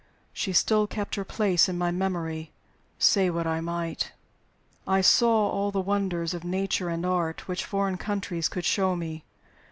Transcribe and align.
She 0.33 0.51
still 0.51 0.87
kept 0.87 1.13
her 1.13 1.23
place 1.23 1.69
in 1.69 1.77
my 1.77 1.91
memory, 1.91 2.51
say 2.97 3.29
what 3.29 3.45
I 3.45 3.61
might. 3.61 4.13
I 4.87 5.01
saw 5.01 5.47
all 5.47 5.69
the 5.69 5.79
wonders 5.79 6.33
of 6.33 6.43
Nature 6.43 6.89
and 6.89 7.05
Art 7.05 7.47
which 7.47 7.63
foreign 7.63 7.97
countries 7.97 8.49
could 8.49 8.65
show 8.65 8.95
me. 8.95 9.25